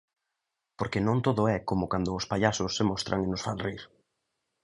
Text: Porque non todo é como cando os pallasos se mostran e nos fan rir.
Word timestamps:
Porque 0.77 1.03
non 1.07 1.17
todo 1.27 1.43
é 1.55 1.57
como 1.69 1.89
cando 1.91 2.09
os 2.19 2.27
pallasos 2.31 2.71
se 2.77 2.87
mostran 2.91 3.19
e 3.25 3.27
nos 3.29 3.43
fan 3.45 3.57
rir. 3.65 3.81